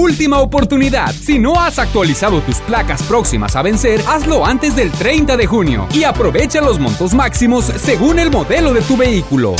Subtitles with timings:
[0.00, 1.12] Última oportunidad.
[1.12, 5.86] Si no has actualizado tus placas próximas a vencer, hazlo antes del 30 de junio
[5.92, 9.56] y aprovecha los montos máximos según el modelo de tu vehículo.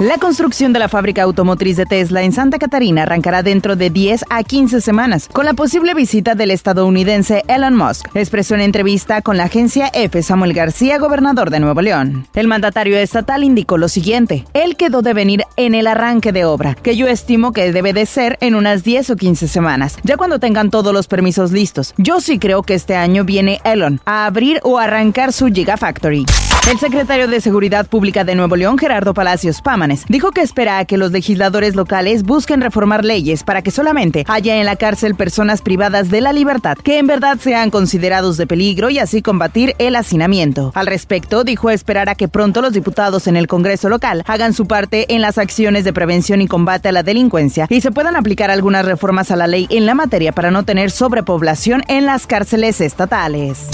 [0.00, 4.24] La construcción de la fábrica automotriz de Tesla en Santa Catarina arrancará dentro de 10
[4.28, 9.36] a 15 semanas, con la posible visita del estadounidense Elon Musk, expresó en entrevista con
[9.36, 10.20] la agencia F.
[10.24, 12.26] Samuel García, gobernador de Nuevo León.
[12.34, 16.74] El mandatario estatal indicó lo siguiente, él quedó de venir en el arranque de obra,
[16.74, 20.38] que yo estimo que debe de ser en unas 10 o 15 semanas, ya cuando
[20.38, 21.94] tengan todos los permisos listos.
[21.96, 26.24] Yo sí creo que este año viene Elon a abrir o arrancar su Gigafactory.
[26.66, 30.86] El secretario de Seguridad Pública de Nuevo León, Gerardo Palacios Pámanes, dijo que espera a
[30.86, 35.60] que los legisladores locales busquen reformar leyes para que solamente haya en la cárcel personas
[35.60, 39.94] privadas de la libertad que en verdad sean considerados de peligro y así combatir el
[39.94, 40.72] hacinamiento.
[40.74, 44.66] Al respecto, dijo esperar a que pronto los diputados en el Congreso local hagan su
[44.66, 48.50] parte en las acciones de prevención y combate a la delincuencia y se puedan aplicar
[48.50, 52.80] algunas reformas a la ley en la materia para no tener sobrepoblación en las cárceles
[52.80, 53.68] estatales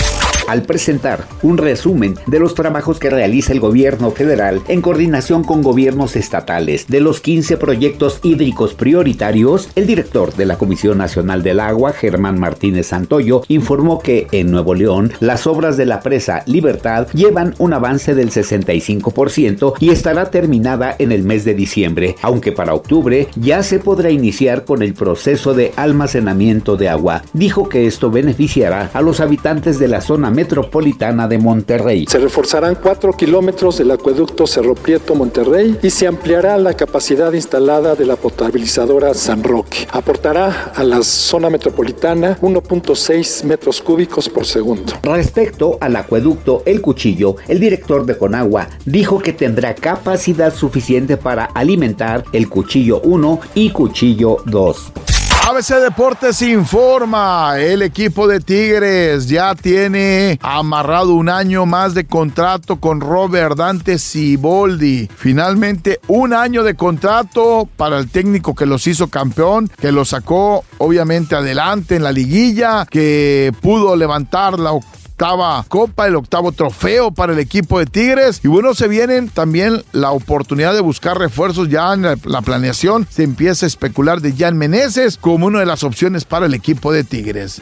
[0.50, 5.62] al presentar un resumen de los trabajos que realiza el gobierno federal en coordinación con
[5.62, 11.60] gobiernos estatales de los 15 proyectos hídricos prioritarios, el director de la Comisión Nacional del
[11.60, 17.06] Agua, Germán Martínez Santoyo, informó que en Nuevo León las obras de la presa Libertad
[17.14, 22.74] llevan un avance del 65% y estará terminada en el mes de diciembre, aunque para
[22.74, 27.22] octubre ya se podrá iniciar con el proceso de almacenamiento de agua.
[27.34, 32.06] Dijo que esto beneficiará a los habitantes de la zona metropolitana de Monterrey.
[32.08, 37.94] Se reforzarán cuatro kilómetros del acueducto Cerro Prieto Monterrey y se ampliará la capacidad instalada
[37.94, 39.86] de la potabilizadora San Roque.
[39.92, 44.94] Aportará a la zona metropolitana 1.6 metros cúbicos por segundo.
[45.02, 51.44] Respecto al acueducto El Cuchillo, el director de Conagua dijo que tendrá capacidad suficiente para
[51.44, 55.09] alimentar el Cuchillo 1 y Cuchillo 2.
[55.50, 62.78] ABC Deportes informa, el equipo de Tigres ya tiene amarrado un año más de contrato
[62.78, 65.08] con Robert Dante Siboldi.
[65.12, 70.64] Finalmente un año de contrato para el técnico que los hizo campeón, que lo sacó
[70.78, 74.70] obviamente adelante en la liguilla, que pudo levantar la
[75.20, 78.40] octava copa, el octavo trofeo para el equipo de Tigres.
[78.42, 83.06] Y bueno, se vienen también la oportunidad de buscar refuerzos ya en la planeación.
[83.10, 86.90] Se empieza a especular de Jan Meneses como una de las opciones para el equipo
[86.90, 87.60] de Tigres.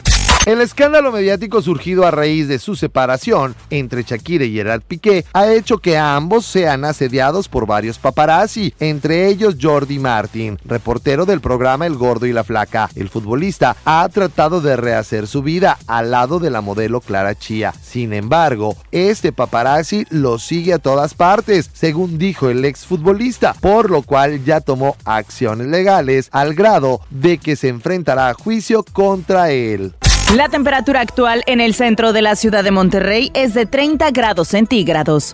[0.49, 5.51] El escándalo mediático surgido a raíz de su separación entre Shakira y Gerard Piqué ha
[5.51, 11.85] hecho que ambos sean asediados por varios paparazzi, entre ellos Jordi Martin, reportero del programa
[11.85, 12.89] El Gordo y la Flaca.
[12.95, 17.71] El futbolista ha tratado de rehacer su vida al lado de la modelo Clara Chía.
[17.79, 24.01] Sin embargo, este paparazzi lo sigue a todas partes, según dijo el exfutbolista, por lo
[24.01, 29.93] cual ya tomó acciones legales al grado de que se enfrentará a juicio contra él.
[30.35, 34.49] La temperatura actual en el centro de la ciudad de Monterrey es de 30 grados
[34.49, 35.33] centígrados.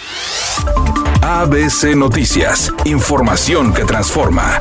[1.21, 4.57] ABC Noticias, información que transforma.